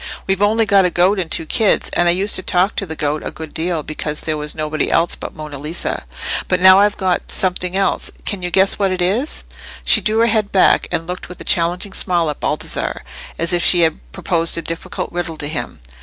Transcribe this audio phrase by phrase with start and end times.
[0.25, 2.95] We've only got a goat and two kids, and I used to talk to the
[2.95, 6.05] goat a good deal, because there was nobody else but Monna Lisa.
[6.47, 9.43] But now I've got something else—can you guess what it is?"
[9.83, 13.03] She drew her head back, and looked with a challenging smile at Baldassarre,
[13.37, 15.79] as if she had proposed a difficult riddle to him.